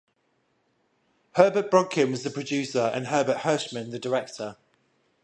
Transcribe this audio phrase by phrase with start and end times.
[1.35, 4.57] Herbert Brodkin was the producer and Herbert Hirschman the director.